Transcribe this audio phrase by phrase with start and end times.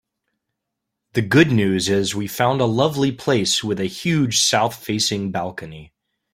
[1.13, 5.93] The good news is we found a lovely place with a huge south-facing balcony.